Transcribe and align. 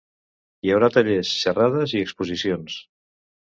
Hi 0.67 0.73
haurà 0.75 0.89
tallers, 0.95 1.35
xerrades 1.43 1.95
i 1.95 2.05
exposicions. 2.09 2.83